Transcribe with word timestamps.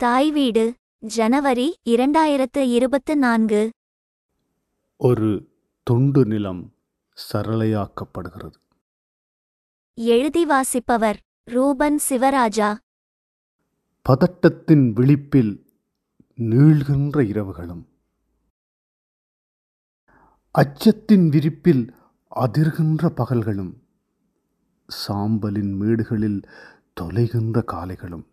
தாய் 0.00 0.32
வீடு 0.32 0.74
ஜனவரி 0.98 1.76
இரண்டாயிரத்து 1.84 2.58
இருபத்து 2.58 3.16
நான்கு. 3.16 3.70
ஒரு 4.96 5.50
துண்டு 5.82 6.26
நிலம் 6.26 6.74
சரளையாக்கப்படுகிறது. 7.32 8.54
எழுதி 9.94 10.46
வாசிப்பவர் 10.46 11.16
ரூபன் 11.44 12.00
சிவராஜா. 12.08 12.76
பதட்டத்தின் 14.08 14.92
விழிப்பில் 14.92 15.66
நீள்கின்ற 16.34 17.22
இரவுகளும். 17.22 17.84
அச்சத்தின் 20.50 21.28
விரிப்பில் 21.28 21.94
அதிர்கின்ற 22.34 23.08
பகல்களும். 23.08 23.72
சாம்பலின் 25.08 25.76
மேடுகளில் 25.76 26.42
தொலைகின்ற 27.00 27.64
காலைகளும் 27.64 28.28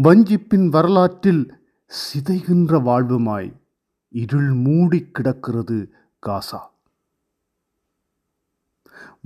வஞ்சிப்பின் 0.00 0.68
வரலாற்றில் 0.68 1.68
சிதைகின்ற 1.86 2.80
வாழ்வுமாய் 2.80 3.56
இருள் 4.08 4.52
மூடிக் 4.52 5.14
கிடக்கிறது 5.14 5.90
காசா. 6.26 6.60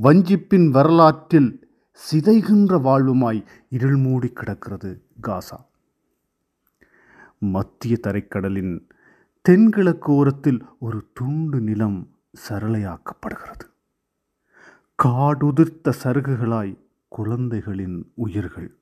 வஞ்சிப்பின் 0.02 0.70
வரலாற்றில் 0.70 1.75
சிதைகின்ற 1.92 2.80
வாழ்வுமாய் 2.80 3.45
இருள் 3.69 3.97
மூடி 3.97 4.29
கிடக்கிறது 4.29 5.02
காசா. 5.23 5.66
மத்திய 7.39 7.97
தரைக்கடலின் 8.03 8.89
தென்கிழக்கு 9.42 10.12
ஓரத்தில் 10.12 10.64
ஒரு 10.78 11.11
துண்டு 11.12 11.61
நிலம் 11.61 12.17
சரளையாக்கப்படுகிறது. 12.48 13.67
காடுதிர்த்த 14.95 15.92
சருகுகளாய் 16.03 16.78
குழந்தைகளின் 17.09 18.12
உயிர்கள். 18.14 18.80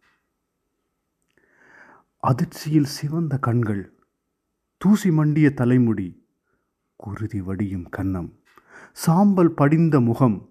அதிர்ச்சியில் 2.24 2.84
சிவந்த 2.84 3.38
கண்கள் 3.38 3.92
தூசி 4.76 5.10
மண்டிய 5.10 5.50
தலைமுடி 5.50 6.26
குருதி 6.96 7.40
வடியும் 7.40 7.88
கன்னம் 7.96 8.32
சாம்பல் 8.92 9.52
படிந்த 9.52 10.00
முகம் 10.00 10.48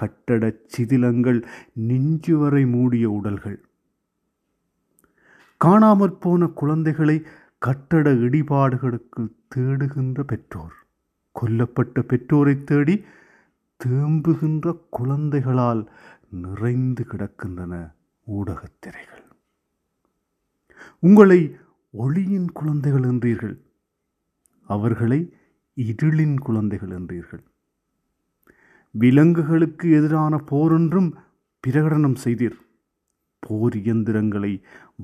கட்டடச் 0.00 0.68
சிதிலங்கள் 0.68 1.46
நெஞ்சு 1.72 2.38
வரை 2.38 2.66
மூடிய 2.66 3.10
உடல்கள். 3.10 3.64
காணாமற் 5.64 6.20
போன 6.20 6.46
குழந்தைகளை 6.46 7.26
கட்டட 7.58 8.14
இடிபாடுகளுக்கு 8.14 9.28
தேடுகின்ற 9.54 10.22
பெற்றோர் 10.22 10.72
கொல்லப்பட்ட 11.40 12.02
பெற்றோரை 12.02 12.64
தேடி 12.64 13.04
தேம்புகின்ற 13.76 14.80
குழந்தைகளால் 14.90 15.90
நிறைந்து 16.30 17.06
கிடக்கின்றன 17.08 17.92
ஊடகத் 18.24 18.80
திரைகள். 18.80 19.19
உங்களை 20.98 21.40
ஒளியின் 21.90 22.48
குழந்தைகள் 22.52 23.02
என்றீர்கள். 23.02 23.56
அவர்களை 24.66 25.20
இருளின் 25.76 26.36
குழந்தைகள் 26.38 26.88
என்றீர்கள். 26.88 27.42
விலங்குகளுக்கு 28.90 29.86
எதிரான 29.90 30.36
போரொன்றும் 30.50 31.10
பிரகடனம் 31.64 32.18
செய்தீர். 32.24 32.58
போர் 33.38 33.76
இயந்திரங்களை 33.76 34.52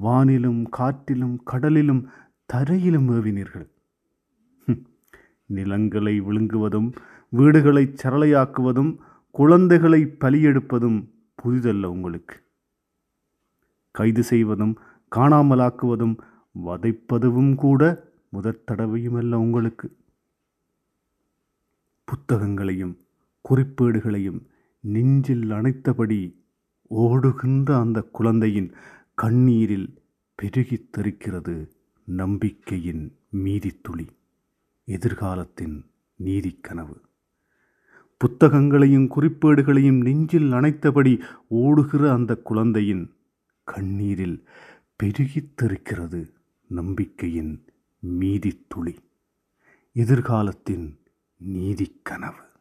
வானிலும் 0.03 0.63
காற்றிலும் 0.79 1.37
கடலிலும் 1.51 2.03
தரையிலும் 2.47 3.09
ஏவினீர்கள். 3.11 3.69
நிலங்களை 5.47 6.21
விழுங்குவதும் 6.21 6.89
வீடுகளை 7.29 7.95
சரளையாக்குவதும் 8.03 8.93
குழந்தைகளை 9.31 10.01
பலியெடுப்பதும் 10.21 10.99
புதிதல்ல 11.43 11.85
உங்களுக்கு. 11.87 12.37
கைது 13.91 14.23
செய்வதும் 14.23 14.75
காணாமலாக்குவதும் 15.13 16.17
வதைப்பதுவும் 16.67 17.55
கூட 17.55 17.83
முதற் 18.29 18.65
தடவையுமல்ல 18.67 19.35
உங்களுக்கு. 19.35 19.87
புத்தகங்களையும் 22.09 22.95
குறிப்பேடுகளையும் 23.45 24.41
நெஞ்சில் 24.85 25.51
அணைத்தபடி 25.51 26.21
ஓடுகின்ற 26.91 27.79
அந்த 27.79 28.03
குழந்தையின் 28.13 28.71
கண்ணீரில் 29.15 29.89
பெருகித் 30.39 30.89
தெரிக்கிறது 30.97 31.71
நம்பிக்கையின் 32.09 33.05
மீதித்துளி 33.37 34.07
எதிர்காலத்தின் 34.89 35.77
நீதிக்கனவு 36.25 36.97
புத்தகங்களையும் 38.21 39.09
குறிப்பேடுகளையும் 39.17 40.01
நெஞ்சில் 40.03 40.53
அணைத்தபடி 40.53 41.13
ஓடுகிற 41.49 42.13
அந்த 42.13 42.35
குழந்தையின் 42.35 43.05
கண்ணீரில் 43.65 44.39
பெருகித்தெருக்கிறது 45.03 46.33
நம்பிக்கையின் 46.69 47.65
மீதித்துளி. 48.07 48.97
எதிர்காலத்தின் 49.93 50.99
நீதிக்கனவு. 51.53 52.56